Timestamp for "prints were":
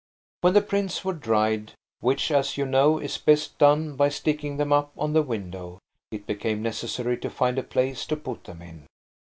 0.63-1.13